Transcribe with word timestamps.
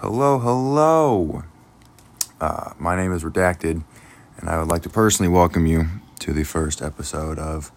Hello, 0.00 0.38
hello. 0.38 1.42
Uh, 2.38 2.74
my 2.78 2.96
name 2.96 3.14
is 3.14 3.24
Redacted, 3.24 3.82
and 4.36 4.50
I 4.50 4.58
would 4.58 4.68
like 4.68 4.82
to 4.82 4.90
personally 4.90 5.32
welcome 5.32 5.64
you 5.64 5.86
to 6.18 6.34
the 6.34 6.44
first 6.44 6.82
episode 6.82 7.38
of 7.38 7.72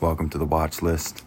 Welcome 0.00 0.30
to 0.30 0.38
the 0.38 0.44
Watch 0.44 0.82
List. 0.82 1.24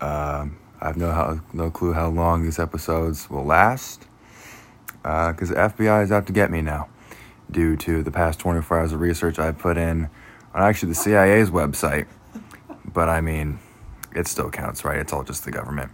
Um, 0.00 0.58
I 0.80 0.88
have 0.88 0.96
no 0.96 1.12
how, 1.12 1.42
no 1.52 1.70
clue 1.70 1.92
how 1.92 2.08
long 2.08 2.42
these 2.42 2.58
episodes 2.58 3.30
will 3.30 3.44
last, 3.44 4.08
because 4.96 5.50
the 5.50 5.54
FBI 5.54 6.02
is 6.02 6.10
out 6.10 6.26
to 6.26 6.32
get 6.32 6.50
me 6.50 6.60
now, 6.60 6.88
due 7.48 7.76
to 7.76 8.02
the 8.02 8.10
past 8.10 8.40
24 8.40 8.80
hours 8.80 8.92
of 8.92 9.00
research 9.00 9.38
I 9.38 9.52
put 9.52 9.76
in 9.76 10.10
on 10.54 10.62
actually 10.64 10.88
the 10.88 10.96
CIA's 10.96 11.52
website. 11.52 12.08
But 12.84 13.08
I 13.08 13.20
mean, 13.20 13.60
it 14.12 14.26
still 14.26 14.50
counts, 14.50 14.84
right? 14.84 14.98
It's 14.98 15.12
all 15.12 15.22
just 15.22 15.44
the 15.44 15.52
government. 15.52 15.92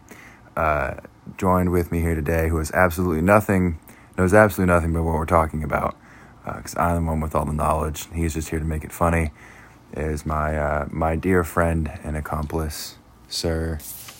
Uh, 0.59 0.97
joined 1.37 1.71
with 1.71 1.93
me 1.93 2.01
here 2.01 2.17
today, 2.17 2.49
who 2.49 2.59
has 2.59 2.73
absolutely 2.73 3.23
nothing, 3.23 3.79
knows 4.17 4.35
absolutely 4.35 4.75
nothing 4.75 4.91
about 4.91 5.05
what 5.05 5.15
we're 5.15 5.25
talking 5.25 5.63
about, 5.63 5.97
because 6.45 6.77
I'm 6.77 6.97
the 6.97 7.09
one 7.09 7.21
with 7.21 7.37
all 7.37 7.45
the 7.45 7.53
knowledge. 7.53 8.09
He's 8.13 8.35
just 8.35 8.49
here 8.49 8.59
to 8.59 8.65
make 8.65 8.83
it 8.83 8.91
funny. 8.91 9.31
Is 9.93 10.27
my 10.27 10.59
uh, 10.59 10.89
my 10.91 11.15
dear 11.15 11.45
friend 11.45 11.89
and 12.03 12.17
accomplice, 12.17 12.97
Sir 13.29 13.79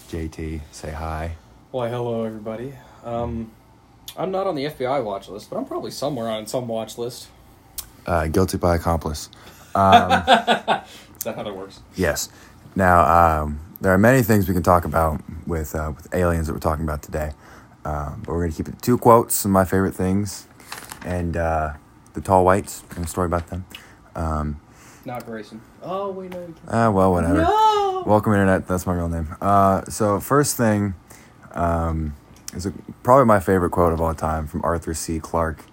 JT. 0.09 0.61
Say 0.71 0.93
hi. 0.93 1.35
Why, 1.73 1.89
hello, 1.89 2.23
everybody. 2.23 2.73
Um, 3.05 3.51
I'm 4.17 4.31
not 4.31 4.47
on 4.47 4.55
the 4.55 4.67
FBI 4.67 5.03
watch 5.03 5.29
list, 5.29 5.51
but 5.51 5.57
I'm 5.57 5.65
probably 5.65 5.91
somewhere 5.91 6.29
on 6.29 6.47
some 6.47 6.69
watch 6.69 6.97
list. 6.99 7.29
Uh, 8.07 8.29
guilty 8.29 8.59
by 8.59 8.77
accomplice. 8.77 9.29
Um, 9.75 10.11
Is 10.11 11.25
that 11.25 11.37
how 11.37 11.43
that 11.43 11.55
works? 11.55 11.81
Yes. 11.95 12.31
Now, 12.79 13.43
um, 13.43 13.59
there 13.81 13.93
are 13.93 13.99
many 13.99 14.23
things 14.23 14.47
we 14.47 14.55
can 14.55 14.63
talk 14.63 14.85
about 14.85 15.21
with 15.49 15.75
uh, 15.75 15.91
with 15.97 16.15
aliens 16.15 16.47
that 16.47 16.53
we're 16.53 16.61
talking 16.61 16.85
about 16.85 17.03
today, 17.03 17.33
um, 17.85 18.23
but 18.25 18.29
we're 18.29 18.39
going 18.39 18.53
to 18.53 18.57
keep 18.57 18.69
it 18.69 18.81
two 18.81 18.97
quotes, 18.97 19.35
some 19.35 19.51
of 19.51 19.55
my 19.55 19.65
favorite 19.65 19.97
things, 19.97 20.47
and 21.05 21.37
uh, 21.37 21.73
the 22.13 22.21
tall 22.21 22.45
whites 22.45 22.85
and 22.95 23.05
a 23.05 23.09
story 23.09 23.27
about 23.27 23.49
them. 23.49 23.67
Um, 24.15 24.61
Not 25.05 25.27
Grayson. 25.27 25.61
Oh, 25.83 26.13
wait, 26.13 26.31
no, 26.31 26.37
can't. 26.39 26.57
uh, 26.69 26.93
well, 26.95 27.11
whatever. 27.11 27.43
No! 27.43 28.05
Welcome, 28.07 28.33
internet. 28.35 28.69
That's 28.69 28.87
my 28.87 28.95
real 28.95 29.09
name. 29.09 29.35
Uh, 29.41 29.83
so, 29.87 30.21
first 30.21 30.57
thing 30.57 30.95
um, 31.55 32.15
is 32.55 32.65
a, 32.65 32.73
probably 33.03 33.25
my 33.25 33.41
favorite 33.41 33.71
quote 33.71 33.93
of 33.93 34.01
all 34.01 34.15
time 34.15 34.47
from 34.47 34.63
Arthur 34.63 34.95
C. 34.95 35.19
Clarke: 35.19 35.65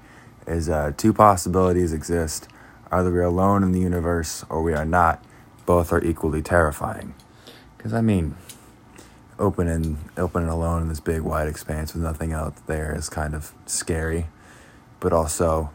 "Is 0.48 0.70
uh, 0.70 0.92
two 0.98 1.14
possibilities 1.14 1.94
exist: 1.94 2.48
either 2.92 3.12
we 3.12 3.20
are 3.20 3.22
alone 3.22 3.62
in 3.62 3.74
the 3.74 3.80
universe 3.80 4.44
or 4.50 4.64
we 4.64 4.74
are 4.74 4.86
not. 4.86 5.24
Both 5.66 5.92
are 5.94 6.04
equally 6.04 6.42
terrifying." 6.42 7.14
Because 7.78 7.94
I 7.94 8.02
mean, 8.02 8.36
open 9.40 9.68
and 9.68 9.98
open 10.18 10.44
and 10.44 10.52
alone 10.52 10.82
in 10.84 10.90
this 10.90 11.00
big 11.00 11.22
wide 11.22 11.48
expanse 11.48 11.94
with 11.94 12.04
nothing 12.04 12.34
out 12.34 12.66
there 12.68 12.96
is 12.96 13.10
kind 13.10 13.34
of 13.36 13.52
scary, 13.66 14.28
but 15.00 15.14
also 15.14 15.70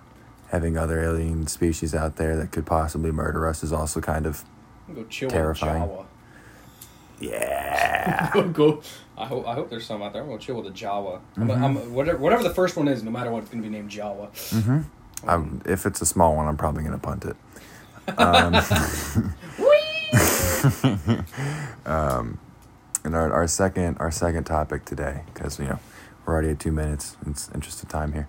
having 0.51 0.77
other 0.77 1.01
alien 1.03 1.47
species 1.47 1.95
out 1.95 2.17
there 2.17 2.37
that 2.37 2.51
could 2.51 2.67
possibly 2.67 3.13
murder 3.13 3.47
us 3.47 3.63
is 3.63 3.73
also 3.73 4.01
kind 4.01 4.27
of 4.27 4.45
go 4.93 5.05
Terrifying. 5.05 5.89
yeah. 7.21 8.31
go, 8.35 8.49
go. 8.49 8.83
I 9.17 9.27
hope, 9.27 9.47
I 9.47 9.55
hope 9.55 9.69
there's 9.71 9.85
some 9.87 10.03
out 10.03 10.13
there. 10.13 10.23
I'm 10.23 10.29
gonna 10.29 10.41
chill 10.41 10.57
with 10.57 10.67
a 10.67 10.71
Jawa. 10.71 11.21
I'm, 11.37 11.49
Mhm. 11.49 11.63
I'm, 11.63 11.93
whatever, 11.95 12.19
whatever 12.19 12.43
the 12.43 12.55
first 12.55 12.77
one 12.77 12.89
is, 12.89 13.03
no 13.03 13.11
matter 13.11 13.31
what, 13.31 13.43
it's 13.43 13.51
gonna 13.51 13.63
be 13.63 13.69
named 13.69 13.91
Jawa. 13.91 14.31
Mm-hmm. 14.31 15.29
Um, 15.29 15.61
if 15.67 15.85
it's 15.87 16.01
a 16.01 16.07
small 16.07 16.35
one, 16.35 16.47
I'm 16.49 16.57
probably 16.57 16.83
gonna 16.83 16.99
punt 16.99 17.25
it. 17.25 17.37
Um, 18.19 18.55
um, 21.87 22.39
and 23.05 23.15
our, 23.15 23.33
our 23.33 23.47
second 23.47 23.97
our 23.99 24.11
second 24.11 24.45
topic 24.45 24.85
today, 24.85 25.23
because 25.33 25.59
you 25.59 25.65
know 25.65 25.79
we're 26.25 26.35
already 26.35 26.51
at 26.51 26.59
two 26.59 26.73
minutes. 26.73 27.17
It's 27.27 27.51
interest 27.55 27.83
of 27.83 27.89
time 27.89 28.13
here. 28.13 28.29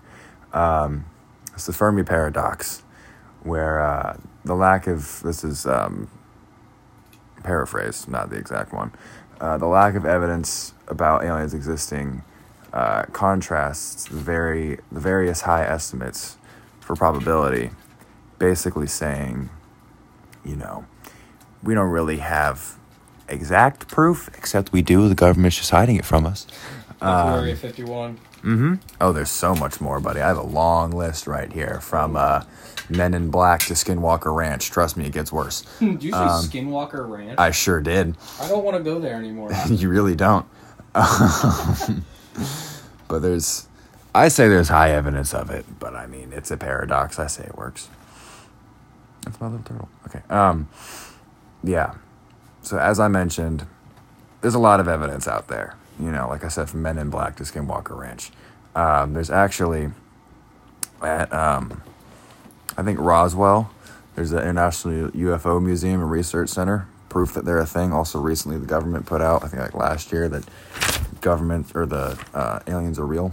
Um, 0.52 1.04
it's 1.52 1.66
the 1.66 1.72
Fermi 1.72 2.02
paradox, 2.02 2.82
where 3.42 3.80
uh, 3.82 4.16
the 4.44 4.54
lack 4.54 4.86
of 4.86 5.20
this 5.22 5.44
is 5.44 5.66
um, 5.66 6.08
paraphrase, 7.42 8.08
not 8.08 8.30
the 8.30 8.36
exact 8.36 8.72
one. 8.72 8.92
Uh, 9.40 9.58
the 9.58 9.66
lack 9.66 9.94
of 9.94 10.06
evidence 10.06 10.72
about 10.88 11.24
aliens 11.24 11.52
existing 11.52 12.22
uh, 12.72 13.02
contrasts 13.12 14.04
the 14.06 14.16
very 14.16 14.78
the 14.90 15.00
various 15.00 15.42
high 15.42 15.64
estimates 15.64 16.38
for 16.80 16.96
probability, 16.96 17.70
basically 18.38 18.86
saying, 18.86 19.50
you 20.44 20.56
know, 20.56 20.86
we 21.62 21.74
don't 21.74 21.90
really 21.90 22.18
have 22.18 22.76
exact 23.28 23.88
proof, 23.88 24.28
except 24.36 24.72
we 24.72 24.82
do. 24.82 25.08
The 25.08 25.14
government's 25.14 25.56
just 25.56 25.70
hiding 25.70 25.96
it 25.96 26.04
from 26.04 26.26
us. 26.26 26.46
Um, 27.00 27.40
Area 27.40 27.56
51. 27.56 28.18
Mm-hmm. 28.42 28.74
Oh, 29.00 29.12
there's 29.12 29.30
so 29.30 29.54
much 29.54 29.80
more, 29.80 30.00
buddy. 30.00 30.20
I 30.20 30.26
have 30.28 30.36
a 30.36 30.42
long 30.42 30.90
list 30.90 31.26
right 31.26 31.52
here 31.52 31.80
from 31.80 32.16
uh, 32.16 32.42
Men 32.88 33.14
in 33.14 33.30
Black 33.30 33.60
to 33.62 33.74
Skinwalker 33.74 34.34
Ranch. 34.34 34.70
Trust 34.70 34.96
me, 34.96 35.06
it 35.06 35.12
gets 35.12 35.32
worse. 35.32 35.62
Did 35.80 36.02
you 36.02 36.10
say 36.10 36.18
um, 36.18 36.44
Skinwalker 36.44 37.08
Ranch? 37.08 37.38
I 37.38 37.52
sure 37.52 37.80
did. 37.80 38.16
I 38.40 38.48
don't 38.48 38.64
want 38.64 38.76
to 38.76 38.82
go 38.82 38.98
there 38.98 39.14
anymore. 39.14 39.52
you 39.68 39.88
really 39.88 40.16
don't. 40.16 40.46
but 40.94 42.02
there's, 43.08 43.68
I 44.14 44.28
say 44.28 44.48
there's 44.48 44.68
high 44.68 44.90
evidence 44.90 45.32
of 45.32 45.50
it, 45.50 45.64
but 45.78 45.94
I 45.94 46.06
mean, 46.06 46.32
it's 46.32 46.50
a 46.50 46.56
paradox. 46.56 47.18
I 47.18 47.28
say 47.28 47.44
it 47.44 47.56
works. 47.56 47.88
That's 49.24 49.40
my 49.40 49.46
little 49.46 49.64
turtle. 49.64 49.88
Okay. 50.08 50.20
Um, 50.28 50.68
yeah. 51.62 51.94
So 52.62 52.78
as 52.78 53.00
I 53.00 53.08
mentioned, 53.08 53.66
there's 54.40 54.54
a 54.54 54.60
lot 54.60 54.80
of 54.80 54.88
evidence 54.88 55.26
out 55.26 55.48
there. 55.48 55.76
You 55.98 56.10
know, 56.10 56.28
like 56.28 56.44
I 56.44 56.48
said, 56.48 56.68
from 56.70 56.82
Men 56.82 56.98
in 56.98 57.10
Black 57.10 57.36
to 57.36 57.44
Skinwalker 57.44 57.96
Ranch. 57.96 58.30
Um, 58.74 59.12
there's 59.12 59.30
actually 59.30 59.90
at 61.02 61.32
um, 61.32 61.82
I 62.76 62.82
think 62.82 62.98
Roswell. 63.00 63.70
There's 64.14 64.32
an 64.32 64.40
International 64.40 65.10
UFO 65.10 65.62
Museum 65.62 66.00
and 66.00 66.10
Research 66.10 66.50
Center. 66.50 66.86
Proof 67.08 67.34
that 67.34 67.44
they're 67.44 67.58
a 67.58 67.66
thing. 67.66 67.92
Also, 67.92 68.18
recently 68.20 68.58
the 68.58 68.66
government 68.66 69.06
put 69.06 69.20
out, 69.20 69.44
I 69.44 69.48
think 69.48 69.62
like 69.62 69.74
last 69.74 70.12
year, 70.12 70.28
that 70.28 70.46
government 71.20 71.72
or 71.74 71.86
the 71.86 72.18
uh, 72.34 72.60
aliens 72.66 72.98
are 72.98 73.06
real. 73.06 73.32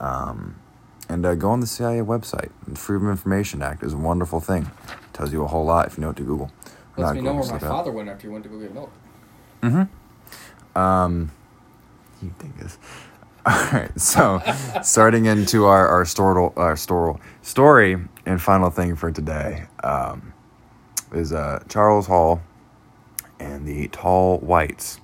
Um, 0.00 0.56
and 1.08 1.24
uh, 1.24 1.34
go 1.34 1.50
on 1.50 1.60
the 1.60 1.66
CIA 1.66 2.00
website. 2.00 2.50
The 2.66 2.76
Freedom 2.76 3.06
of 3.06 3.12
Information 3.12 3.62
Act 3.62 3.82
is 3.82 3.94
a 3.94 3.96
wonderful 3.96 4.40
thing. 4.40 4.70
It 4.88 5.14
tells 5.14 5.32
you 5.32 5.42
a 5.42 5.46
whole 5.46 5.64
lot 5.64 5.86
if 5.86 5.96
you 5.96 6.02
know 6.02 6.08
what 6.08 6.16
to 6.18 6.22
Google. 6.22 6.50
Lets 6.98 7.08
not 7.08 7.16
me 7.16 7.22
know 7.22 7.34
where 7.34 7.50
my 7.50 7.58
father 7.58 7.90
went 7.90 8.08
after 8.08 8.26
he 8.26 8.32
went 8.32 8.44
to 8.44 8.50
go 8.50 8.58
get 8.58 8.74
milk. 8.74 8.90
Mm-hmm. 9.62 10.78
Um, 10.78 11.30
you 12.22 12.34
dingus. 12.38 12.78
All 13.46 13.54
right, 13.72 13.98
so 13.98 14.42
starting 14.82 15.24
into 15.26 15.64
our 15.64 15.86
our 15.88 16.04
story, 16.04 16.50
our 16.56 16.76
story, 16.76 17.18
story 17.42 17.96
and 18.26 18.42
final 18.42 18.68
thing 18.68 18.94
for 18.94 19.10
today 19.10 19.66
um, 19.82 20.34
is 21.12 21.32
uh, 21.32 21.62
Charles 21.68 22.06
Hall 22.06 22.42
and 23.40 23.66
the 23.66 23.88
Tall 23.88 24.38
Whites, 24.38 25.00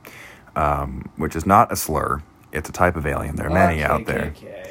um, 0.56 1.11
which 1.16 1.37
is 1.37 1.47
not 1.47 1.72
a 1.72 1.76
slur. 1.76 2.22
It's 2.53 2.69
a 2.69 2.72
type 2.72 2.97
of 2.97 3.06
alien. 3.06 3.37
There 3.37 3.47
are 3.47 3.50
many 3.50 3.82
out 3.82 4.06
there. 4.06 4.32
RKKK. 4.37 4.65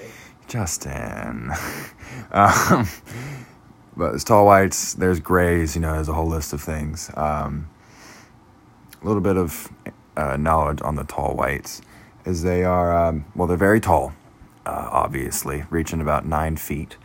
Justin. 0.48 1.52
um, 2.32 2.88
but 3.96 4.10
there's 4.10 4.24
tall 4.24 4.46
whites, 4.46 4.94
there's 4.94 5.20
grays, 5.20 5.76
you 5.76 5.82
know, 5.82 5.94
there's 5.94 6.10
a 6.10 6.14
whole 6.14 6.28
list 6.28 6.54
of 6.54 6.62
things. 6.62 7.12
Um, 7.16 7.70
a 9.02 9.06
little 9.06 9.22
bit 9.22 9.38
of 9.38 9.72
uh, 10.16 10.38
knowledge 10.38 10.82
on 10.82 10.96
the 10.96 11.04
tall 11.04 11.36
whites 11.36 11.82
is 12.26 12.44
they 12.44 12.64
are, 12.64 12.96
um, 12.96 13.26
well, 13.36 13.48
they're 13.48 13.58
very 13.58 13.80
tall, 13.80 14.14
uh, 14.66 14.90
obviously, 14.92 15.66
reaching 15.70 16.02
about 16.02 16.26
nine 16.26 16.56
feet. 16.56 16.98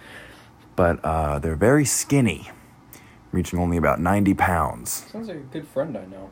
But 0.77 1.04
uh, 1.04 1.41
they're 1.41 1.56
very 1.56 1.84
skinny, 1.84 2.50
reaching 3.32 3.59
only 3.59 3.77
about 3.77 4.00
90 4.00 4.34
pounds. 4.34 5.04
Sounds 5.10 5.28
like 5.28 5.38
a 5.38 5.41
good 5.41 5.66
friend 5.66 5.97
I 5.97 6.06
know. 6.06 6.31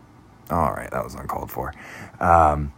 All 0.50 0.72
right, 0.72 0.90
that 0.92 1.02
was 1.02 1.14
uncalled 1.14 1.50
for. 1.50 1.74
Um, 2.20 2.72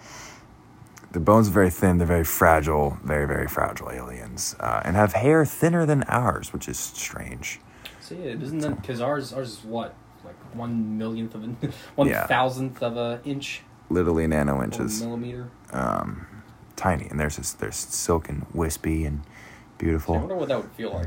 the 1.12 1.20
bones 1.20 1.48
are 1.48 1.52
very 1.52 1.70
thin. 1.70 1.98
They're 1.98 2.06
very 2.06 2.24
fragile, 2.24 2.98
very 3.02 3.26
very 3.26 3.46
fragile 3.46 3.90
aliens, 3.90 4.54
uh, 4.60 4.82
and 4.84 4.96
have 4.96 5.12
hair 5.12 5.44
thinner 5.44 5.84
than 5.84 6.02
ours, 6.04 6.52
which 6.52 6.68
is 6.68 6.78
strange. 6.78 7.60
It 8.16 8.42
isn't 8.42 8.58
that 8.60 8.80
because 8.80 9.00
ours 9.00 9.32
ours 9.32 9.58
is 9.58 9.64
what 9.64 9.94
like 10.24 10.34
one 10.54 10.98
millionth 10.98 11.34
of 11.34 11.44
an 11.44 11.56
one 11.94 12.08
Yeah. 12.08 12.26
thousandth 12.26 12.82
of 12.82 12.96
a 12.96 13.20
inch 13.24 13.62
Literally 13.90 14.26
nano 14.26 14.62
inches, 14.62 15.00
millimeter. 15.00 15.48
um, 15.72 16.26
tiny, 16.76 17.06
and 17.08 17.18
there's 17.18 17.36
this, 17.36 17.52
there's 17.52 17.76
silken, 17.76 18.44
wispy, 18.52 19.04
and 19.06 19.22
See, 19.80 19.86
I 19.90 19.96
wonder 20.08 20.34
what 20.34 20.48
that 20.48 20.60
would 20.60 20.72
feel 20.72 20.92
like. 20.92 21.06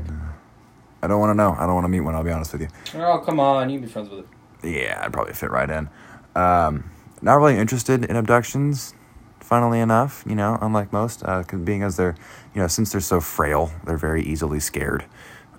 I 1.02 1.06
don't 1.06 1.20
want 1.20 1.30
to 1.30 1.34
know. 1.34 1.54
I 1.58 1.66
don't 1.66 1.74
want 1.74 1.84
to 1.84 1.88
meet 1.90 2.00
one. 2.00 2.14
I'll 2.14 2.24
be 2.24 2.30
honest 2.32 2.52
with 2.52 2.62
you. 2.62 2.68
Oh 2.94 3.18
come 3.18 3.38
on, 3.38 3.68
you 3.70 3.78
can 3.78 3.86
be 3.86 3.92
friends 3.92 4.08
with 4.08 4.20
it. 4.20 4.26
Yeah, 4.66 5.00
I'd 5.04 5.12
probably 5.12 5.34
fit 5.34 5.50
right 5.50 5.68
in. 5.68 5.88
Um, 6.34 6.90
not 7.20 7.34
really 7.34 7.58
interested 7.58 8.04
in 8.04 8.16
abductions. 8.16 8.94
Funnily 9.40 9.80
enough, 9.80 10.24
you 10.26 10.34
know, 10.34 10.56
unlike 10.62 10.92
most, 10.92 11.22
uh, 11.24 11.42
being 11.64 11.82
as 11.82 11.96
they're, 11.96 12.14
you 12.54 12.60
know, 12.62 12.66
since 12.68 12.92
they're 12.92 13.00
so 13.02 13.20
frail, 13.20 13.70
they're 13.84 13.98
very 13.98 14.22
easily 14.22 14.58
scared. 14.60 15.04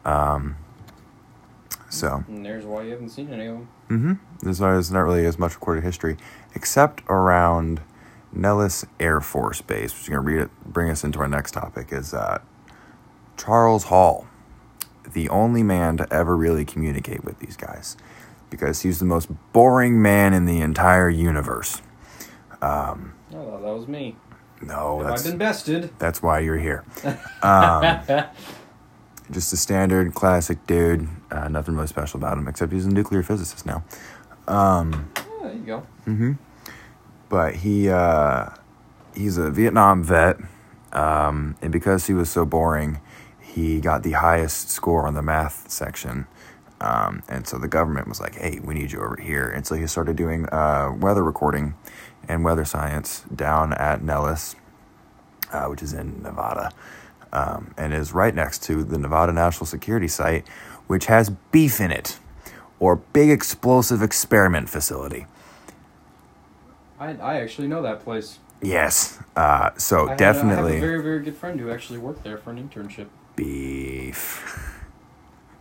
Um, 0.06 0.56
so, 1.94 2.24
And 2.28 2.46
there's 2.46 2.66
why 2.66 2.84
you 2.84 2.92
haven't 2.92 3.10
seen 3.10 3.32
any 3.32 3.46
of 3.48 3.54
them. 3.56 3.70
mm-hmm. 3.90 4.14
there's, 4.42 4.60
there's 4.60 4.92
not 4.92 5.02
really 5.02 5.26
as 5.26 5.38
much 5.40 5.54
recorded 5.56 5.84
history, 5.84 6.18
except 6.56 7.02
around 7.10 7.82
Nellis 8.32 8.86
Air 9.00 9.22
Force 9.22 9.62
Base, 9.62 9.94
which 9.94 10.04
is 10.04 10.10
going 10.10 10.26
to 10.40 10.50
bring 10.66 10.90
us 10.90 11.04
into 11.04 11.20
our 11.20 11.28
next 11.28 11.52
topic, 11.52 11.90
is 11.92 12.14
uh, 12.14 12.40
Charles 13.38 13.86
Hall, 13.86 14.28
the 15.14 15.30
only 15.30 15.64
man 15.64 15.98
to 15.98 16.12
ever 16.14 16.36
really 16.36 16.66
communicate 16.66 17.24
with 17.24 17.40
these 17.40 17.56
guys, 17.56 17.96
because 18.50 18.82
he's 18.82 19.00
the 19.00 19.06
most 19.06 19.30
boring 19.52 20.02
man 20.02 20.34
in 20.34 20.46
the 20.46 20.62
entire 20.62 21.10
universe. 21.10 21.82
Oh, 23.36 23.60
that 23.62 23.74
was 23.74 23.88
me. 23.88 24.16
No, 24.62 25.00
Have 25.00 25.08
that's 25.08 25.26
I 25.28 25.30
been 25.32 25.38
bested? 25.38 25.90
that's 26.00 26.24
why 26.24 26.40
you're 26.40 26.58
here. 26.58 26.84
Um, 27.44 28.02
just 29.34 29.52
a 29.54 29.58
standard 29.58 30.14
classic 30.14 30.66
dude. 30.68 31.08
Uh, 31.32 31.48
nothing 31.48 31.76
really 31.76 31.88
special 31.88 32.20
about 32.20 32.38
him, 32.38 32.48
except 32.48 32.72
he's 32.72 32.86
a 32.86 32.90
nuclear 32.94 33.24
physicist 33.24 33.66
now. 33.66 33.84
Um, 34.48 35.10
Oh, 35.18 35.40
there 35.44 35.54
you 35.54 35.60
go. 35.66 35.84
Mhm. 36.08 36.38
but 37.30 37.56
he 37.56 37.90
uh, 37.90 38.50
he's 39.16 39.38
a 39.38 39.50
Vietnam 39.52 40.04
vet, 40.04 40.38
um, 40.92 41.56
and 41.62 41.72
because 41.72 42.08
he 42.08 42.14
was 42.14 42.30
so 42.30 42.46
boring, 42.46 43.00
he 43.40 43.80
got 43.82 44.04
the 44.04 44.12
highest 44.14 44.70
score 44.70 45.08
on 45.08 45.14
the 45.16 45.22
math 45.22 45.70
section. 45.70 46.28
Um, 46.82 47.24
and 47.30 47.48
so 47.48 47.58
the 47.58 47.68
government 47.70 48.08
was 48.10 48.20
like, 48.20 48.36
"Hey, 48.36 48.60
we 48.64 48.74
need 48.74 48.92
you 48.92 49.00
over 49.02 49.16
here." 49.16 49.50
And 49.50 49.66
so 49.66 49.76
he 49.76 49.88
started 49.88 50.16
doing 50.18 50.48
uh, 50.50 50.92
weather 50.98 51.24
recording 51.24 51.76
and 52.28 52.44
weather 52.44 52.66
science 52.66 53.24
down 53.34 53.74
at 53.74 54.04
Nellis, 54.04 54.56
uh, 55.52 55.66
which 55.68 55.82
is 55.82 55.94
in 55.94 56.22
Nevada, 56.22 56.72
um, 57.34 57.74
and 57.78 57.94
is 57.94 58.14
right 58.14 58.34
next 58.34 58.64
to 58.64 58.84
the 58.84 58.98
Nevada 58.98 59.34
National 59.34 59.66
Security 59.66 60.08
Site, 60.08 60.48
which 60.88 61.08
has 61.08 61.32
beef 61.52 61.82
in 61.82 61.92
it, 61.92 62.20
or 62.80 62.96
big 62.96 63.30
explosive 63.30 64.02
experiment 64.02 64.70
facility. 64.70 65.26
I, 67.00 67.16
I 67.16 67.42
actually 67.42 67.68
know 67.68 67.82
that 67.82 68.02
place. 68.04 68.40
Yes. 68.62 69.20
Uh, 69.36 69.72
so 69.78 70.08
I 70.08 70.14
a- 70.14 70.18
definitely 70.18 70.74
I 70.74 70.76
have 70.76 70.84
a 70.84 70.88
very, 70.88 71.04
very 71.04 71.24
good 71.24 71.36
friend 71.36 71.60
who 71.60 71.70
actually 71.70 72.00
worked 72.00 72.24
there 72.24 72.38
for 72.38 72.52
an 72.52 72.70
internship. 72.70 73.08
beef. 73.36 74.70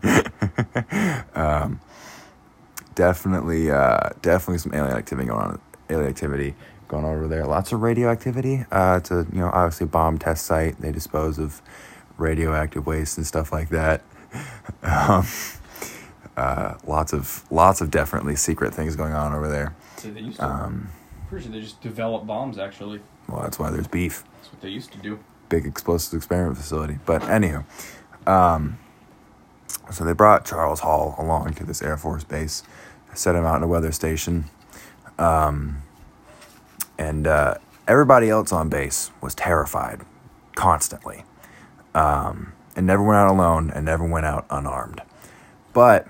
um, 1.34 1.80
definitely, 2.94 3.70
uh, 3.70 4.10
definitely 4.20 4.58
some 4.58 4.74
alien 4.74 4.96
activity 4.96 5.28
going 5.28 5.40
on. 5.40 5.60
Alien 5.90 6.08
activity 6.08 6.54
going 6.92 7.04
on 7.06 7.16
over 7.16 7.26
there. 7.26 7.46
Lots 7.46 7.72
of 7.72 7.82
radioactivity. 7.82 8.66
Uh, 8.70 8.98
it's 9.00 9.10
a 9.10 9.26
you 9.32 9.40
know 9.40 9.50
obviously 9.52 9.86
bomb 9.86 10.18
test 10.18 10.46
site. 10.46 10.78
They 10.80 10.92
dispose 10.92 11.38
of 11.38 11.60
radioactive 12.18 12.86
waste 12.86 13.16
and 13.16 13.26
stuff 13.26 13.52
like 13.52 13.70
that. 13.70 14.02
Um, 14.82 15.26
uh, 16.36 16.74
lots 16.86 17.12
of 17.12 17.44
lots 17.50 17.80
of 17.80 17.90
definitely 17.90 18.36
secret 18.36 18.74
things 18.74 18.96
going 18.96 19.12
on 19.12 19.34
over 19.34 19.48
there. 19.48 19.74
So 19.96 20.10
they 20.10 20.20
used 20.20 20.38
to. 20.38 20.46
Um, 20.46 20.88
pretty 21.28 21.44
sure 21.44 21.52
they 21.52 21.60
just 21.60 21.80
develop 21.82 22.26
bombs. 22.26 22.58
Actually, 22.58 23.00
well, 23.28 23.42
that's 23.42 23.58
why 23.58 23.70
there's 23.70 23.86
beef. 23.86 24.24
that's 24.36 24.52
what 24.52 24.62
they 24.62 24.70
used 24.70 24.90
to 24.92 24.98
do. 24.98 25.18
big 25.48 25.66
explosive 25.66 26.16
experiment 26.16 26.56
facility. 26.56 26.98
But 27.04 27.22
anywho, 27.22 27.64
um, 28.26 28.78
so 29.92 30.04
they 30.04 30.14
brought 30.14 30.46
Charles 30.46 30.80
Hall 30.80 31.14
along 31.18 31.54
to 31.54 31.64
this 31.64 31.82
Air 31.82 31.96
Force 31.98 32.24
base, 32.24 32.62
set 33.14 33.34
him 33.34 33.44
out 33.44 33.56
in 33.56 33.62
a 33.62 33.68
weather 33.68 33.92
station, 33.92 34.46
um, 35.18 35.82
and 37.02 37.26
uh, 37.26 37.54
everybody 37.88 38.30
else 38.30 38.52
on 38.52 38.68
base 38.68 39.10
was 39.20 39.34
terrified 39.34 40.02
constantly, 40.54 41.24
um, 41.94 42.52
and 42.76 42.86
never 42.86 43.02
went 43.02 43.16
out 43.16 43.28
alone 43.28 43.70
and 43.74 43.84
never 43.84 44.04
went 44.06 44.24
out 44.24 44.46
unarmed. 44.50 45.02
But 45.72 46.06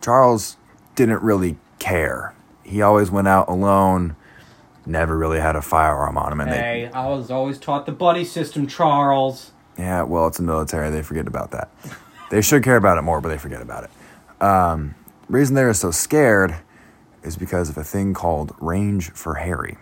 Charles 0.00 0.56
didn't 0.94 1.22
really 1.22 1.58
care. 1.78 2.34
He 2.64 2.80
always 2.80 3.10
went 3.10 3.28
out 3.28 3.48
alone. 3.48 4.16
Never 4.86 5.18
really 5.18 5.40
had 5.40 5.54
a 5.54 5.60
firearm 5.60 6.16
on 6.16 6.32
him, 6.32 6.40
and 6.40 6.50
they, 6.50 6.56
Hey, 6.56 6.90
I 6.94 7.08
was 7.08 7.30
always 7.30 7.58
taught 7.58 7.84
the 7.84 7.92
buddy 7.92 8.24
system, 8.24 8.66
Charles. 8.66 9.52
Yeah, 9.76 10.02
well, 10.02 10.26
it's 10.28 10.38
the 10.38 10.42
military. 10.44 10.90
They 10.90 11.02
forget 11.02 11.26
about 11.26 11.50
that. 11.50 11.68
they 12.30 12.40
should 12.40 12.62
care 12.64 12.76
about 12.76 12.96
it 12.96 13.02
more, 13.02 13.20
but 13.20 13.28
they 13.28 13.38
forget 13.38 13.60
about 13.60 13.84
it. 13.84 14.42
Um, 14.42 14.94
reason 15.28 15.54
they 15.54 15.64
were 15.64 15.74
so 15.74 15.90
scared 15.90 16.56
is 17.22 17.36
because 17.36 17.68
of 17.68 17.76
a 17.76 17.84
thing 17.84 18.14
called 18.14 18.54
range 18.60 19.10
for 19.10 19.34
Harry, 19.34 19.78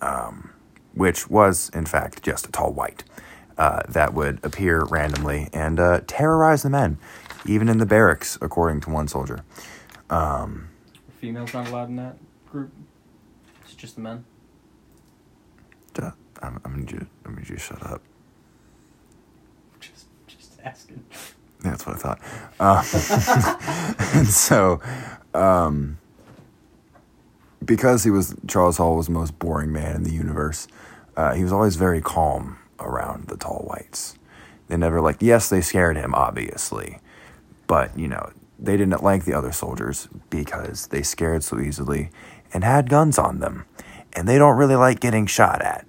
um, 0.00 0.50
which 0.94 1.28
was, 1.28 1.70
in 1.70 1.86
fact, 1.86 2.22
just 2.22 2.48
a 2.48 2.52
tall 2.52 2.72
white 2.72 3.04
uh, 3.58 3.82
that 3.88 4.14
would 4.14 4.44
appear 4.44 4.84
randomly 4.84 5.48
and 5.52 5.80
uh, 5.80 6.00
terrorize 6.06 6.62
the 6.62 6.70
men, 6.70 6.98
even 7.46 7.68
in 7.68 7.78
the 7.78 7.86
barracks, 7.86 8.38
according 8.40 8.80
to 8.80 8.90
one 8.90 9.08
soldier. 9.08 9.44
Females 11.20 11.52
not 11.54 11.68
allowed 11.68 11.88
in 11.88 11.96
that 11.96 12.16
group. 12.50 12.72
It's 13.64 13.74
just 13.74 13.96
the 13.96 14.02
men. 14.02 14.24
I'm, 16.42 16.60
I'm 16.64 16.84
gonna 16.84 16.92
you. 16.92 17.06
I'm 17.24 17.34
gonna 17.34 17.46
to 17.46 17.58
shut 17.58 17.82
up. 17.84 18.02
Just, 19.80 20.06
just 20.26 20.60
asking. 20.64 21.04
That's 21.60 21.86
what 21.86 21.96
I 21.96 21.98
thought. 21.98 22.20
Um, 22.60 24.16
and 24.20 24.28
so, 24.28 24.80
um, 25.34 25.98
because 27.66 28.04
he 28.04 28.10
was 28.10 28.34
Charles 28.46 28.78
Hall 28.78 28.96
was 28.96 29.06
the 29.06 29.12
most 29.12 29.38
boring 29.38 29.72
man 29.72 29.96
in 29.96 30.02
the 30.04 30.12
universe, 30.12 30.68
uh, 31.16 31.34
he 31.34 31.42
was 31.42 31.52
always 31.52 31.76
very 31.76 32.00
calm 32.00 32.58
around 32.78 33.28
the 33.28 33.36
tall 33.36 33.64
whites. 33.68 34.16
They 34.68 34.76
never 34.76 35.00
like. 35.00 35.16
Yes, 35.20 35.48
they 35.48 35.60
scared 35.60 35.96
him, 35.96 36.14
obviously, 36.14 36.98
but 37.66 37.96
you 37.98 38.08
know 38.08 38.30
they 38.58 38.76
didn't 38.76 39.02
like 39.02 39.24
the 39.24 39.34
other 39.34 39.52
soldiers 39.52 40.08
because 40.30 40.86
they 40.88 41.02
scared 41.02 41.44
so 41.44 41.60
easily 41.60 42.10
and 42.52 42.64
had 42.64 42.88
guns 42.88 43.18
on 43.18 43.40
them, 43.40 43.66
and 44.12 44.28
they 44.28 44.38
don't 44.38 44.56
really 44.56 44.76
like 44.76 45.00
getting 45.00 45.26
shot 45.26 45.60
at. 45.62 45.86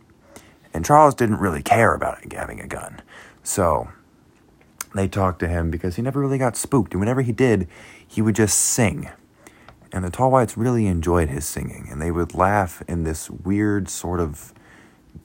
And 0.73 0.85
Charles 0.85 1.15
didn't 1.15 1.39
really 1.39 1.63
care 1.63 1.94
about 1.94 2.31
having 2.33 2.59
a 2.59 2.68
gun, 2.68 3.01
so 3.44 3.89
they 4.94 5.07
talked 5.07 5.39
to 5.39 5.47
him 5.47 5.71
because 5.71 5.95
he 5.95 6.01
never 6.01 6.19
really 6.19 6.38
got 6.38 6.56
spooked. 6.56 6.94
And 6.94 7.00
whenever 7.00 7.21
he 7.21 7.31
did, 7.31 7.68
he 8.07 8.21
would 8.21 8.35
just 8.35 8.57
sing. 8.57 9.09
And 9.97 10.05
the 10.05 10.11
Tall 10.11 10.31
Whites 10.31 10.55
really 10.57 10.85
enjoyed 10.85 11.29
his 11.29 11.45
singing. 11.45 11.88
And 11.91 12.01
they 12.01 12.11
would 12.11 12.33
laugh 12.35 12.83
in 12.88 13.03
this 13.03 13.29
weird 13.29 13.89
sort 13.89 14.19
of 14.19 14.53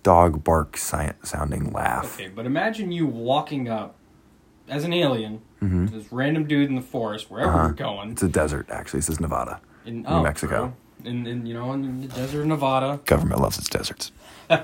dog 0.02 0.42
bark 0.42 0.76
si- 0.76 1.10
sounding 1.22 1.70
laugh. 1.72 2.14
Okay, 2.18 2.28
but 2.28 2.46
imagine 2.46 2.90
you 2.90 3.06
walking 3.06 3.68
up 3.68 3.94
as 4.68 4.84
an 4.84 4.92
alien 4.92 5.42
Mm-hmm. 5.62 5.86
to 5.86 5.92
this 5.92 6.10
random 6.10 6.48
dude 6.48 6.68
in 6.68 6.74
the 6.74 6.82
forest, 6.82 7.30
wherever 7.30 7.52
you're 7.52 7.70
going. 7.70 8.10
It's 8.10 8.22
a 8.24 8.28
desert, 8.28 8.66
actually. 8.68 8.98
This 8.98 9.10
is 9.10 9.20
Nevada. 9.20 9.60
In 9.86 10.02
New 10.02 10.08
oh, 10.08 10.20
Mexico. 10.20 10.74
bro. 11.04 11.08
In, 11.08 11.24
in 11.24 11.46
you 11.46 11.54
know 11.54 11.72
in 11.72 12.00
the 12.00 12.08
desert 12.08 12.40
of 12.40 12.46
Nevada, 12.48 12.98
Government 13.04 13.40
loves 13.40 13.58
its 13.58 13.68
deserts. 13.68 14.10
you 14.50 14.56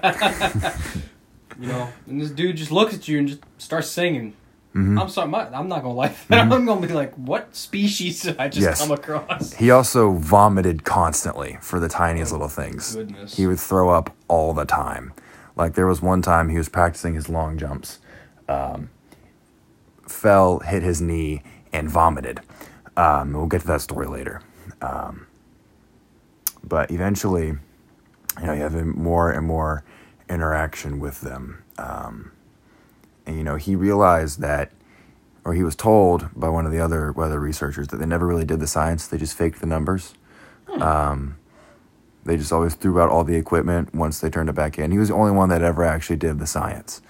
know, 1.68 1.88
and 2.08 2.20
this 2.20 2.30
dude 2.30 2.56
just 2.56 2.72
looks 2.72 2.94
at 2.94 3.06
you 3.06 3.18
and 3.20 3.28
just 3.28 3.42
starts 3.58 3.88
singing. 3.88 4.34
Mm-hmm. 4.78 4.98
I'm 4.98 5.08
sorry, 5.08 5.28
my, 5.28 5.48
I'm 5.48 5.68
not 5.68 5.82
gonna 5.82 5.94
like 5.94 6.14
that. 6.28 6.40
I'm 6.52 6.64
gonna 6.66 6.86
be 6.86 6.92
like, 6.92 7.12
what 7.14 7.54
species 7.56 8.22
did 8.22 8.38
I 8.38 8.48
just 8.48 8.62
Yes. 8.62 8.80
come 8.80 8.92
across? 8.92 9.54
He 9.54 9.70
also 9.70 10.12
vomited 10.12 10.84
constantly 10.84 11.58
for 11.60 11.80
the 11.80 11.88
tiniest 11.88 12.30
little 12.32 12.48
things. 12.48 12.94
goodness. 12.94 13.36
He 13.36 13.46
would 13.46 13.58
throw 13.60 13.90
up 13.90 14.14
all 14.28 14.52
the 14.54 14.64
time. 14.64 15.12
Like 15.56 15.74
there 15.74 15.86
was 15.86 16.00
one 16.00 16.22
time 16.22 16.48
he 16.50 16.56
was 16.58 16.68
practicing 16.68 17.14
his 17.14 17.28
long 17.28 17.58
jumps, 17.58 17.98
um, 18.48 18.90
fell, 20.06 20.60
hit 20.60 20.82
his 20.82 21.00
knee, 21.00 21.42
and 21.72 21.90
vomited. 21.90 22.40
Um, 22.96 23.32
we'll 23.32 23.46
get 23.46 23.62
to 23.62 23.66
that 23.68 23.80
story 23.80 24.06
later. 24.06 24.42
Um, 24.80 25.26
but 26.62 26.90
eventually, 26.90 27.46
you 28.40 28.46
know, 28.46 28.52
you 28.52 28.62
have 28.62 28.74
more 28.84 29.30
and 29.30 29.46
more 29.46 29.84
interaction 30.28 31.00
with 31.00 31.20
them. 31.22 31.64
Um, 31.78 32.32
and, 33.28 33.36
you 33.36 33.44
know, 33.44 33.56
he 33.56 33.76
realized 33.76 34.40
that, 34.40 34.72
or 35.44 35.52
he 35.52 35.62
was 35.62 35.76
told 35.76 36.30
by 36.34 36.48
one 36.48 36.64
of 36.64 36.72
the 36.72 36.80
other 36.80 37.12
weather 37.12 37.38
researchers 37.38 37.88
that 37.88 37.98
they 37.98 38.06
never 38.06 38.26
really 38.26 38.46
did 38.46 38.58
the 38.58 38.66
science, 38.66 39.06
they 39.06 39.18
just 39.18 39.36
faked 39.36 39.60
the 39.60 39.66
numbers. 39.66 40.14
Um, 40.80 41.36
they 42.24 42.38
just 42.38 42.52
always 42.52 42.74
threw 42.74 42.98
out 43.00 43.10
all 43.10 43.24
the 43.24 43.36
equipment 43.36 43.94
once 43.94 44.20
they 44.20 44.30
turned 44.30 44.48
it 44.48 44.54
back 44.54 44.78
in. 44.78 44.92
He 44.92 44.98
was 44.98 45.08
the 45.08 45.14
only 45.14 45.32
one 45.32 45.50
that 45.50 45.60
ever 45.60 45.84
actually 45.84 46.16
did 46.16 46.38
the 46.38 46.46
science. 46.46 47.02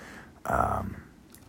Um, 0.45 1.03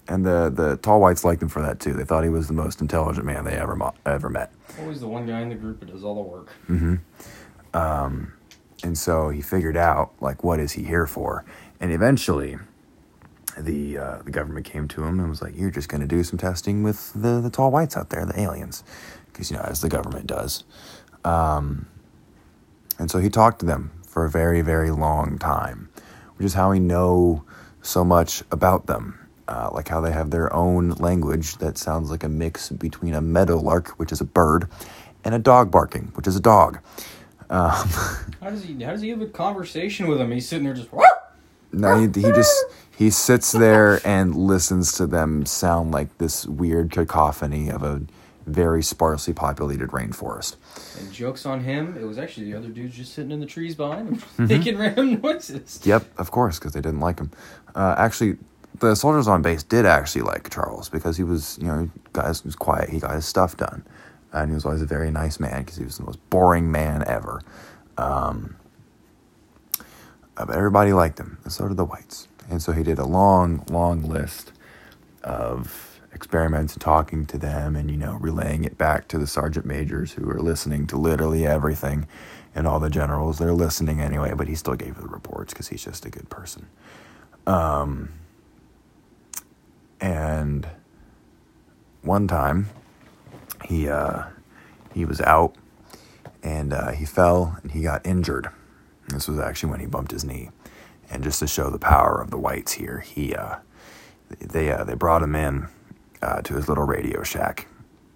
and 0.08 0.24
the, 0.24 0.52
the 0.54 0.78
tall 0.78 1.02
whites 1.02 1.24
liked 1.24 1.42
him 1.42 1.50
for 1.50 1.64
that 1.64 1.80
too. 1.80 1.94
They 1.94 2.06
thought 2.06 2.24
he 2.24 2.30
was 2.30 2.48
the 2.48 2.54
most 2.54 2.80
intelligent 2.80 3.26
man 3.26 3.46
they 3.46 3.56
ever 3.56 3.76
mo- 3.76 3.96
ever 4.06 4.30
met. 4.30 4.52
Always 4.80 5.00
the 5.00 5.08
one 5.08 5.26
guy 5.26 5.42
in 5.42 5.50
the 5.50 5.56
group 5.56 5.80
that 5.80 5.88
does 5.88 6.04
all 6.04 6.14
the 6.14 6.22
work. 6.22 6.50
Mm-hmm. 6.70 6.96
And 8.84 8.98
so 8.98 9.30
he 9.30 9.42
figured 9.42 9.78
out 9.78 10.14
like 10.22 10.44
what 10.44 10.60
is 10.60 10.74
he 10.74 10.84
here 10.84 11.08
for? 11.08 11.44
And 11.80 11.92
eventually, 11.92 12.58
the 13.70 13.98
uh, 13.98 14.22
the 14.24 14.32
government 14.32 14.66
came 14.66 14.88
to 14.88 15.04
him 15.04 15.20
and 15.20 15.30
was 15.30 15.42
like, 15.42 15.56
"You're 15.56 15.70
just 15.70 15.90
going 15.90 16.02
to 16.02 16.08
do 16.08 16.24
some 16.24 16.40
testing 16.40 16.82
with 16.84 17.14
the 17.14 17.40
the 17.40 17.50
tall 17.50 17.72
whites 17.72 17.96
out 17.96 18.10
there, 18.10 18.26
the 18.26 18.40
aliens, 18.40 18.84
because 19.28 19.52
you 19.52 19.58
know 19.58 19.64
as 19.64 19.82
the 19.82 19.90
government 19.90 20.28
does." 20.28 20.64
Um, 21.24 21.88
and 22.98 23.12
so 23.12 23.20
he 23.20 23.30
talked 23.30 23.60
to 23.60 23.66
them 23.66 23.92
for 24.06 24.26
a 24.26 24.30
very 24.30 24.62
very 24.62 24.92
long 24.92 25.38
time, 25.38 25.90
which 26.38 26.46
is 26.46 26.54
how 26.56 26.72
we 26.72 26.80
know 26.80 27.44
so 27.82 28.04
much 28.04 28.44
about 28.52 28.88
them. 28.88 29.16
Uh, 29.48 29.68
like 29.74 29.88
how 29.88 30.00
they 30.00 30.12
have 30.12 30.30
their 30.30 30.54
own 30.54 30.92
language 30.92 31.58
that 31.58 31.76
sounds 31.76 32.12
like 32.12 32.24
a 32.24 32.30
mix 32.30 32.70
between 32.70 33.16
a 33.16 33.22
meadowlark, 33.22 33.90
which 33.98 34.12
is 34.12 34.22
a 34.22 34.26
bird, 34.26 34.70
and 35.24 35.34
a 35.34 35.40
dog 35.40 35.72
barking, 35.72 36.12
which 36.14 36.28
is 36.28 36.36
a 36.36 36.40
dog. 36.40 36.80
Um, 37.50 37.72
How 38.42 38.50
does 38.50 38.64
he? 38.64 38.82
How 38.84 38.92
does 38.92 39.02
he 39.02 39.10
have 39.10 39.22
a 39.22 39.28
conversation 39.28 40.08
with 40.08 40.22
him? 40.22 40.32
He's 40.32 40.48
sitting 40.48 40.66
there 40.66 40.74
just. 40.74 40.90
No, 41.72 42.00
he, 42.00 42.06
he 42.08 42.22
just 42.32 42.66
he 42.98 43.10
sits 43.10 43.52
there 43.52 44.02
and 44.06 44.36
listens 44.36 44.92
to 44.94 45.08
them 45.08 45.46
sound 45.46 45.92
like 45.92 46.18
this 46.18 46.46
weird 46.46 46.92
cacophony 46.92 47.70
of 47.70 47.84
a 47.84 48.02
very 48.46 48.82
sparsely 48.82 49.34
populated 49.34 49.90
rainforest. 49.90 50.56
And 51.00 51.12
jokes 51.14 51.46
on 51.46 51.64
him. 51.64 51.96
It 52.00 52.06
was 52.06 52.18
actually 52.18 52.52
the 52.52 52.58
other 52.58 52.70
dudes 52.70 52.96
just 52.98 53.14
sitting 53.14 53.32
in 53.32 53.40
the 53.40 53.46
trees 53.46 53.76
behind 53.76 54.10
him, 54.10 54.16
Mm-hmm. 54.18 54.48
making 54.48 54.78
random 54.78 55.22
noises. 55.24 55.80
Yep, 55.86 56.06
of 56.18 56.32
course, 56.32 56.58
because 56.58 56.74
they 56.74 56.82
didn't 56.82 57.00
like 57.00 57.20
him. 57.20 57.30
Uh, 57.76 57.94
actually, 57.98 58.38
the 58.80 58.96
soldiers 58.96 59.28
on 59.28 59.42
base 59.44 59.62
did 59.62 59.86
actually 59.86 60.24
like 60.24 60.50
Charles 60.50 60.90
because 60.90 61.16
he 61.18 61.24
was, 61.24 61.60
you 61.62 61.68
know, 61.68 61.90
guys 62.14 62.44
was 62.44 62.56
quiet. 62.56 62.90
He 62.90 63.00
got 63.00 63.14
his 63.14 63.26
stuff 63.26 63.56
done, 63.56 63.86
and 64.34 64.50
he 64.50 64.56
was 64.56 64.66
always 64.66 64.82
a 64.82 64.86
very 64.88 65.12
nice 65.12 65.40
man 65.40 65.62
because 65.62 65.78
he 65.78 65.84
was 65.84 65.98
the 65.98 66.04
most 66.06 66.18
boring 66.32 66.72
man 66.72 67.04
ever. 67.06 67.42
Um, 68.00 68.56
but 70.46 70.56
everybody 70.56 70.94
liked 70.94 71.20
him, 71.20 71.38
and 71.44 71.52
so 71.52 71.68
did 71.68 71.78
the 71.78 71.86
whites. 71.86 72.28
And 72.50 72.62
so 72.62 72.72
he 72.72 72.84
did 72.84 73.00
a 73.00 73.06
long, 73.06 73.64
long 73.70 74.04
list 74.04 74.52
of 75.24 76.02
experiments 76.14 76.74
and 76.74 76.82
talking 76.82 77.26
to 77.28 77.38
them, 77.38 77.76
and 77.76 77.92
you 77.92 77.98
know, 77.98 78.18
relaying 78.20 78.64
it 78.64 78.78
back 78.78 79.08
to 79.10 79.18
the 79.18 79.28
sergeant 79.28 79.66
majors 79.66 80.14
who 80.14 80.26
were 80.26 80.42
listening 80.42 80.88
to 80.88 80.98
literally 80.98 81.46
everything, 81.46 82.08
and 82.56 82.68
all 82.68 82.80
the 82.80 82.90
generals. 82.90 83.38
They're 83.38 83.54
listening 83.54 84.02
anyway, 84.02 84.34
but 84.36 84.48
he 84.48 84.56
still 84.56 84.76
gave 84.76 84.96
the 84.96 85.08
reports 85.08 85.54
because 85.54 85.68
he's 85.68 85.84
just 85.84 86.06
a 86.06 86.10
good 86.10 86.30
person. 86.30 86.68
Um, 87.46 88.10
and 90.02 90.68
one 92.02 92.28
time, 92.28 92.70
he 93.66 93.90
uh, 93.90 94.24
he 94.94 95.06
was 95.06 95.22
out, 95.22 95.56
and 96.44 96.74
uh, 96.74 96.92
he 96.92 97.06
fell 97.06 97.58
and 97.62 97.72
he 97.72 97.82
got 97.82 98.06
injured. 98.06 98.50
This 99.10 99.28
was 99.28 99.40
actually 99.40 99.72
when 99.72 99.80
he 99.80 99.86
bumped 99.86 100.12
his 100.12 100.24
knee, 100.24 100.50
and 101.10 101.24
just 101.24 101.40
to 101.40 101.48
show 101.48 101.70
the 101.70 101.80
power 101.80 102.22
of 102.22 102.32
the 102.32 102.38
whites 102.38 102.74
here, 102.74 103.00
he 103.00 103.36
uh, 103.36 103.58
they 104.40 104.72
uh, 104.72 104.84
they 104.84 104.94
brought 104.94 105.24
him 105.24 105.36
in 105.36 105.68
uh, 106.22 106.42
to 106.44 106.54
his 106.56 106.68
little 106.70 106.86
radio 106.86 107.24
shack, 107.24 107.68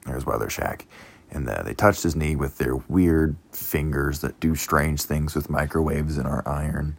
or 0.06 0.14
his 0.14 0.26
weather 0.26 0.50
shack, 0.50 0.86
and 1.32 1.48
uh, 1.50 1.64
they 1.64 1.74
touched 1.74 2.04
his 2.04 2.16
knee 2.16 2.36
with 2.36 2.58
their 2.58 2.76
weird 2.76 3.36
fingers 3.52 4.22
that 4.22 4.40
do 4.40 4.56
strange 4.56 5.02
things 5.02 5.36
with 5.36 5.50
microwaves 5.50 6.18
in 6.18 6.26
our 6.26 6.48
iron. 6.48 6.98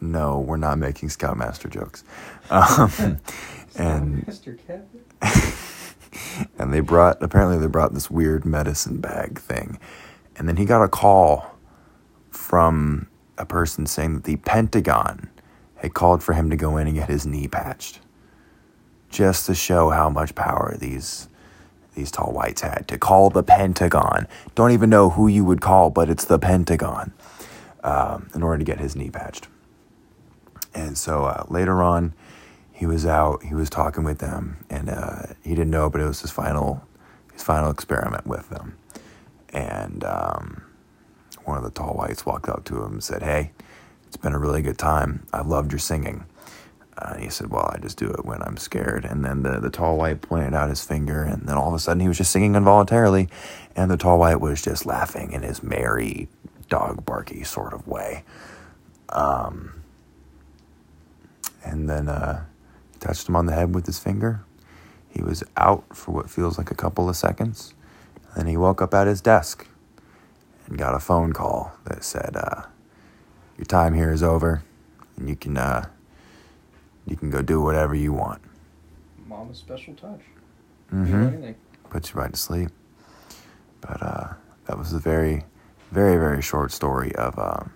No, 0.00 0.40
we're 0.40 0.56
not 0.56 0.78
making 0.78 1.10
Scoutmaster 1.10 1.68
jokes. 1.68 2.02
Um, 2.50 2.90
and 3.76 4.26
Mr. 4.26 4.58
Kevin. 4.66 4.88
and 6.58 6.74
they 6.74 6.80
brought 6.80 7.22
apparently 7.22 7.58
they 7.58 7.68
brought 7.68 7.94
this 7.94 8.10
weird 8.10 8.44
medicine 8.44 9.00
bag 9.00 9.38
thing 9.38 9.78
and 10.36 10.48
then 10.48 10.56
he 10.56 10.64
got 10.64 10.82
a 10.82 10.88
call 10.88 11.56
from 12.30 13.08
a 13.38 13.44
person 13.44 13.86
saying 13.86 14.14
that 14.14 14.24
the 14.24 14.36
pentagon 14.36 15.30
had 15.76 15.94
called 15.94 16.22
for 16.22 16.32
him 16.32 16.50
to 16.50 16.56
go 16.56 16.76
in 16.76 16.86
and 16.86 16.96
get 16.96 17.08
his 17.08 17.26
knee 17.26 17.48
patched 17.48 18.00
just 19.08 19.46
to 19.46 19.54
show 19.54 19.90
how 19.90 20.08
much 20.08 20.34
power 20.34 20.76
these 20.78 21.28
these 21.94 22.10
tall 22.10 22.32
whites 22.32 22.62
had 22.62 22.88
to 22.88 22.96
call 22.96 23.28
the 23.28 23.42
pentagon 23.42 24.26
don't 24.54 24.70
even 24.70 24.88
know 24.88 25.10
who 25.10 25.28
you 25.28 25.44
would 25.44 25.60
call 25.60 25.90
but 25.90 26.08
it's 26.08 26.24
the 26.24 26.38
pentagon 26.38 27.12
um, 27.84 28.30
in 28.34 28.42
order 28.42 28.58
to 28.58 28.64
get 28.64 28.78
his 28.78 28.96
knee 28.96 29.10
patched 29.10 29.48
and 30.74 30.96
so 30.96 31.24
uh, 31.24 31.44
later 31.48 31.82
on, 31.82 32.14
he 32.72 32.86
was 32.86 33.04
out. 33.06 33.42
He 33.42 33.54
was 33.54 33.68
talking 33.70 34.04
with 34.04 34.18
them, 34.18 34.64
and 34.70 34.88
uh, 34.88 35.34
he 35.44 35.50
didn't 35.50 35.70
know, 35.70 35.90
but 35.90 36.00
it 36.00 36.06
was 36.06 36.20
his 36.20 36.30
final, 36.30 36.82
his 37.32 37.42
final 37.42 37.70
experiment 37.70 38.26
with 38.26 38.48
them. 38.48 38.76
And 39.52 40.04
um, 40.04 40.62
one 41.44 41.58
of 41.58 41.64
the 41.64 41.70
tall 41.70 41.94
whites 41.94 42.24
walked 42.24 42.48
up 42.48 42.64
to 42.64 42.82
him 42.82 42.92
and 42.94 43.04
said, 43.04 43.22
"Hey, 43.22 43.52
it's 44.06 44.16
been 44.16 44.32
a 44.32 44.38
really 44.38 44.62
good 44.62 44.78
time. 44.78 45.26
I 45.32 45.42
loved 45.42 45.72
your 45.72 45.78
singing." 45.78 46.24
Uh, 46.96 47.12
and 47.14 47.22
he 47.22 47.30
said, 47.30 47.50
"Well, 47.50 47.70
I 47.74 47.78
just 47.78 47.98
do 47.98 48.10
it 48.10 48.24
when 48.24 48.42
I'm 48.42 48.56
scared." 48.56 49.04
And 49.04 49.24
then 49.24 49.42
the 49.42 49.60
the 49.60 49.70
tall 49.70 49.96
white 49.96 50.22
pointed 50.22 50.54
out 50.54 50.68
his 50.70 50.84
finger, 50.84 51.22
and 51.22 51.42
then 51.46 51.56
all 51.56 51.68
of 51.68 51.74
a 51.74 51.78
sudden 51.78 52.00
he 52.00 52.08
was 52.08 52.18
just 52.18 52.32
singing 52.32 52.54
involuntarily, 52.54 53.28
and 53.76 53.90
the 53.90 53.96
tall 53.96 54.18
white 54.18 54.40
was 54.40 54.62
just 54.62 54.86
laughing 54.86 55.32
in 55.32 55.42
his 55.42 55.62
merry, 55.62 56.28
dog 56.68 57.04
barky 57.04 57.44
sort 57.44 57.74
of 57.74 57.86
way. 57.86 58.24
Um, 59.10 59.82
and 61.64 61.88
then 61.88 62.08
uh, 62.08 62.44
he 62.92 62.98
touched 62.98 63.28
him 63.28 63.36
on 63.36 63.46
the 63.46 63.52
head 63.52 63.74
with 63.74 63.86
his 63.86 63.98
finger. 63.98 64.44
He 65.08 65.22
was 65.22 65.44
out 65.56 65.84
for 65.94 66.12
what 66.12 66.30
feels 66.30 66.58
like 66.58 66.70
a 66.70 66.74
couple 66.74 67.08
of 67.08 67.16
seconds. 67.16 67.74
Then 68.36 68.46
he 68.46 68.56
woke 68.56 68.80
up 68.80 68.94
at 68.94 69.06
his 69.06 69.20
desk 69.20 69.66
and 70.66 70.78
got 70.78 70.94
a 70.94 71.00
phone 71.00 71.32
call 71.32 71.72
that 71.84 72.04
said, 72.04 72.36
uh, 72.36 72.62
"Your 73.58 73.66
time 73.66 73.94
here 73.94 74.12
is 74.12 74.22
over, 74.22 74.62
and 75.16 75.28
you 75.28 75.36
can 75.36 75.56
uh, 75.56 75.86
you 77.06 77.16
can 77.16 77.30
go 77.30 77.42
do 77.42 77.60
whatever 77.60 77.94
you 77.94 78.12
want." 78.12 78.42
Mama's 79.26 79.58
special 79.58 79.94
touch. 79.94 80.20
Mm-hmm. 80.92 81.52
Puts 81.90 82.12
you 82.12 82.20
right 82.20 82.32
to 82.32 82.38
sleep. 82.38 82.70
But 83.80 84.02
uh, 84.02 84.28
that 84.66 84.78
was 84.78 84.92
a 84.92 84.98
very, 84.98 85.44
very, 85.90 86.16
very 86.16 86.40
short 86.40 86.70
story 86.72 87.14
of 87.16 87.38
um, 87.38 87.72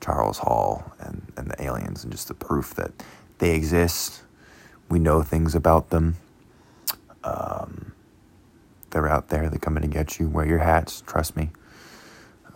Charles 0.00 0.38
Hall 0.38 0.92
and, 1.00 1.32
and 1.36 1.50
the 1.50 1.62
aliens, 1.62 2.04
and 2.04 2.12
just 2.12 2.28
the 2.28 2.34
proof 2.34 2.74
that 2.74 2.92
they 3.38 3.54
exist. 3.54 4.22
We 4.88 4.98
know 4.98 5.22
things 5.22 5.54
about 5.54 5.90
them. 5.90 6.16
Um, 7.24 7.92
they're 8.90 9.08
out 9.08 9.28
there. 9.28 9.48
They're 9.48 9.58
coming 9.58 9.82
to 9.82 9.88
get 9.88 10.18
you. 10.18 10.28
Wear 10.28 10.46
your 10.46 10.58
hats. 10.58 11.02
Trust 11.06 11.36
me. 11.36 11.50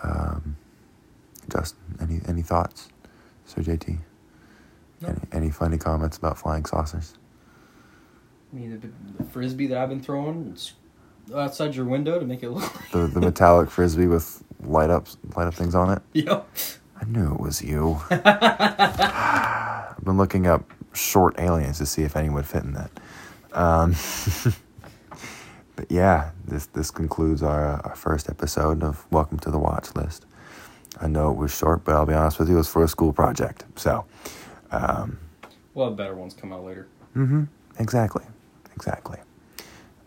Um, 0.03 0.57
Justin, 1.51 1.79
any 2.01 2.21
any 2.27 2.43
thoughts, 2.43 2.89
Sir 3.45 3.63
JT? 3.63 3.99
No. 5.01 5.09
Any, 5.09 5.19
any 5.33 5.51
funny 5.51 5.79
comments 5.79 6.17
about 6.17 6.39
flying 6.39 6.65
saucers? 6.65 7.15
I 8.53 8.57
mean, 8.57 8.81
the, 8.81 9.23
the 9.23 9.29
frisbee 9.31 9.67
that 9.69 9.79
I've 9.79 9.89
been 9.89 10.01
throwing 10.01 10.51
it's 10.53 10.75
outside 11.35 11.75
your 11.75 11.87
window 11.87 12.19
to 12.19 12.27
make 12.27 12.43
it 12.43 12.51
look. 12.51 12.73
The 12.91 13.07
the 13.07 13.21
metallic 13.21 13.71
frisbee 13.71 14.07
with 14.07 14.43
light 14.61 14.91
up 14.91 15.09
light 15.37 15.47
up 15.47 15.55
things 15.55 15.75
on 15.75 15.91
it. 15.91 16.03
Yep. 16.13 16.49
I 17.01 17.05
knew 17.07 17.35
it 17.35 17.41
was 17.41 17.61
you. 17.61 18.01
I've 18.11 20.05
been 20.05 20.17
looking 20.17 20.47
up 20.47 20.73
short 20.95 21.35
aliens 21.39 21.79
to 21.79 21.87
see 21.87 22.03
if 22.03 22.17
any 22.17 22.31
would 22.31 22.47
fit 22.47 22.63
in 22.63 22.73
that. 22.75 22.91
Um, 23.53 23.95
but 25.77 25.91
yeah, 25.91 26.31
this 26.45 26.67
this 26.67 26.91
concludes 26.91 27.43
our, 27.43 27.81
our 27.87 27.95
first 27.97 28.29
episode 28.29 28.83
of 28.83 29.07
Welcome 29.11 29.39
to 29.41 29.51
the 29.51 29.59
Watch 29.59 29.95
List. 29.95 30.27
I 31.01 31.09
know 31.09 31.31
it 31.31 31.37
was 31.37 31.55
short, 31.57 31.85
but 31.85 31.95
I'll 31.95 32.07
be 32.07 32.15
honest 32.15 32.39
with 32.39 32.49
you, 32.49 32.55
it 32.55 32.59
was 32.59 32.69
for 32.69 32.85
a 32.85 32.89
school 32.89 33.13
project. 33.13 33.65
So, 33.77 34.05
um, 34.71 35.19
We'll 35.75 35.89
have 35.89 35.97
better 35.97 36.15
ones 36.15 36.35
come 36.35 36.53
out 36.53 36.65
later. 36.65 36.87
Mm-hmm. 37.17 37.45
exactly, 37.81 38.25
exactly. 38.77 39.19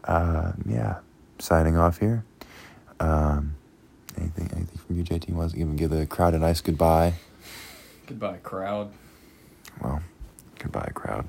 Uh, 0.05 0.53
yeah, 0.65 1.00
signing 1.39 1.77
off 1.77 2.00
here. 2.00 2.24
Um, 3.01 3.55
anything, 4.17 4.50
anything 4.55 4.77
from 4.77 4.97
you, 4.97 5.03
JT? 5.03 5.29
Was 5.33 5.55
even 5.55 5.75
give 5.75 5.89
the 5.89 6.05
crowd 6.05 6.33
a 6.33 6.39
nice 6.39 6.62
goodbye. 6.62 7.15
Goodbye, 8.05 8.38
crowd. 8.38 8.91
Well, 9.81 10.01
goodbye, 10.57 10.91
crowd. 10.95 11.25